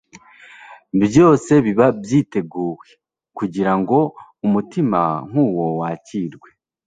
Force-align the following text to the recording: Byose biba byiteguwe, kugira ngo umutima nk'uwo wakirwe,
Byose 1.03 1.51
biba 1.65 1.87
byiteguwe, 2.01 2.87
kugira 3.37 3.71
ngo 3.79 3.97
umutima 4.45 4.99
nk'uwo 5.29 5.65
wakirwe, 5.79 6.49